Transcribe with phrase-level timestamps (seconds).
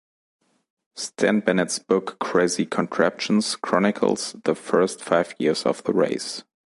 [0.95, 6.43] Stan Bennett's book "Crazy Contraptions" chronicles the first five years of the race.